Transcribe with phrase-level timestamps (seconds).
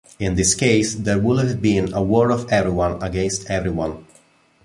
[0.17, 4.07] In this case, there would have been a war of everyone against everyone.